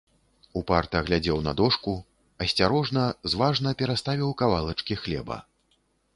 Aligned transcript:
Упарта 0.59 1.01
глядзеў 1.09 1.37
на 1.47 1.53
дошку, 1.59 1.93
асцярожна, 2.47 3.03
зважна 3.35 3.75
пераставіў 3.83 4.35
кавалачкі 4.43 5.01
хлеба. 5.05 5.37